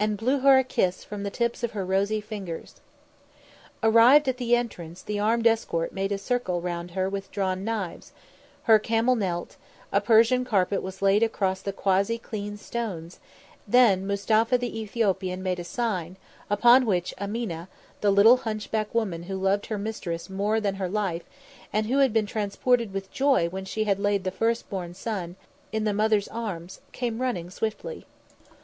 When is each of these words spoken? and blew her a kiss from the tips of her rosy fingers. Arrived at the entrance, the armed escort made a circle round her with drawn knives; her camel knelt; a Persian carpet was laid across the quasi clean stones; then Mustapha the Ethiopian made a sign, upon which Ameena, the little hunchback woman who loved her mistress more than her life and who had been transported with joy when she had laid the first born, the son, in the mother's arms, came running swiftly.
and 0.00 0.16
blew 0.16 0.40
her 0.40 0.58
a 0.58 0.64
kiss 0.64 1.04
from 1.04 1.22
the 1.22 1.30
tips 1.30 1.62
of 1.62 1.70
her 1.70 1.84
rosy 1.84 2.20
fingers. 2.20 2.80
Arrived 3.80 4.26
at 4.26 4.38
the 4.38 4.56
entrance, 4.56 5.02
the 5.02 5.20
armed 5.20 5.46
escort 5.46 5.92
made 5.92 6.10
a 6.10 6.18
circle 6.18 6.60
round 6.60 6.90
her 6.90 7.08
with 7.08 7.30
drawn 7.30 7.62
knives; 7.62 8.10
her 8.64 8.80
camel 8.80 9.14
knelt; 9.14 9.56
a 9.92 10.00
Persian 10.00 10.44
carpet 10.44 10.82
was 10.82 11.00
laid 11.00 11.22
across 11.22 11.62
the 11.62 11.72
quasi 11.72 12.18
clean 12.18 12.56
stones; 12.56 13.20
then 13.64 14.04
Mustapha 14.04 14.58
the 14.58 14.80
Ethiopian 14.80 15.44
made 15.44 15.60
a 15.60 15.62
sign, 15.62 16.16
upon 16.50 16.84
which 16.84 17.14
Ameena, 17.20 17.68
the 18.00 18.10
little 18.10 18.38
hunchback 18.38 18.92
woman 18.92 19.22
who 19.22 19.36
loved 19.36 19.66
her 19.66 19.78
mistress 19.78 20.28
more 20.28 20.60
than 20.60 20.74
her 20.74 20.88
life 20.88 21.22
and 21.72 21.86
who 21.86 21.98
had 21.98 22.12
been 22.12 22.26
transported 22.26 22.92
with 22.92 23.12
joy 23.12 23.48
when 23.48 23.64
she 23.64 23.84
had 23.84 24.00
laid 24.00 24.24
the 24.24 24.32
first 24.32 24.68
born, 24.68 24.88
the 24.88 24.94
son, 24.96 25.36
in 25.70 25.84
the 25.84 25.94
mother's 25.94 26.26
arms, 26.26 26.80
came 26.92 27.22
running 27.22 27.48
swiftly. 27.48 28.06